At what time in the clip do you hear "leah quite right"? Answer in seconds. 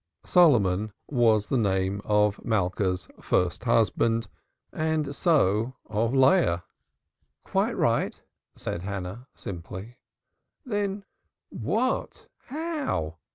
6.15-8.19